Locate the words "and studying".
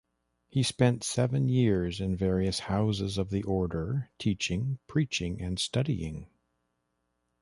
5.39-6.25